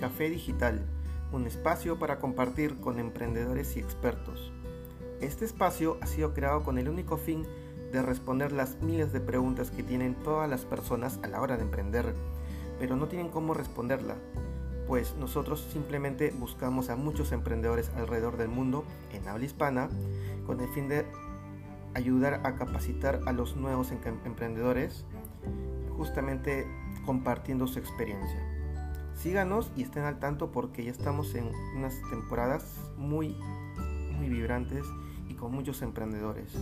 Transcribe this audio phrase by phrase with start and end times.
[0.00, 0.80] Café Digital,
[1.30, 4.50] un espacio para compartir con emprendedores y expertos.
[5.20, 7.46] Este espacio ha sido creado con el único fin
[7.92, 11.64] de responder las miles de preguntas que tienen todas las personas a la hora de
[11.64, 12.14] emprender,
[12.78, 14.16] pero no tienen cómo responderla,
[14.86, 19.90] pues nosotros simplemente buscamos a muchos emprendedores alrededor del mundo en habla hispana
[20.46, 21.04] con el fin de
[21.92, 25.04] ayudar a capacitar a los nuevos emprendedores
[25.98, 26.66] justamente
[27.04, 28.59] compartiendo su experiencia.
[29.22, 32.64] Síganos y estén al tanto porque ya estamos en unas temporadas
[32.96, 33.36] muy,
[34.16, 34.86] muy vibrantes
[35.28, 36.54] y con muchos emprendedores.